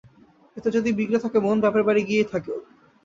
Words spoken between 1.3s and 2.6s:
মন, বাপের বাড়ি গিয়েই থাকো।